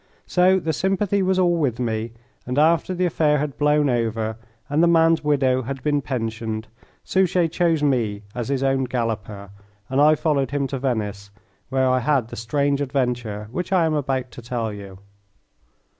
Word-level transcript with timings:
So 0.25 0.59
the 0.59 0.73
sympathy 0.73 1.21
was 1.21 1.37
all 1.37 1.57
with 1.59 1.79
me, 1.79 2.13
and 2.47 2.57
after 2.57 2.91
the 2.91 3.05
affair 3.05 3.37
had 3.37 3.59
blown 3.59 3.87
over 3.87 4.35
and 4.67 4.81
the 4.81 4.87
man's 4.87 5.23
widow 5.23 5.61
had 5.61 5.83
been 5.83 6.01
pensioned 6.01 6.67
Suchet 7.03 7.49
chose 7.49 7.83
me 7.83 8.23
as 8.33 8.49
his 8.49 8.63
own 8.63 8.85
galloper, 8.85 9.51
and 9.91 10.01
I 10.01 10.15
followed 10.15 10.49
him 10.49 10.65
to 10.69 10.79
Venice, 10.79 11.29
where 11.69 11.87
I 11.87 11.99
had 11.99 12.29
the 12.29 12.35
strange 12.35 12.81
adventure 12.81 13.47
which 13.51 13.71
I 13.71 13.85
am 13.85 13.93
about 13.93 14.31
to 14.31 14.41
tell 14.41 14.73
you. 14.73 14.97